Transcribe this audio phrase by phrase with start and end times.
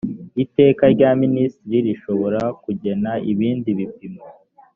[0.43, 4.23] iteka rya minisitiri rishobora kugena ibindi bipimo